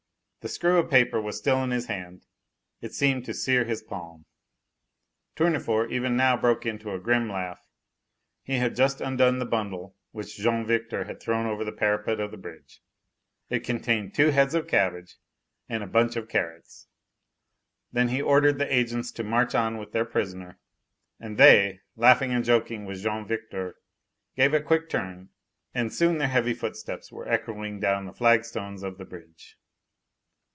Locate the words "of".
0.79-0.89, 12.19-12.31, 14.55-14.67, 16.15-16.27, 28.81-28.97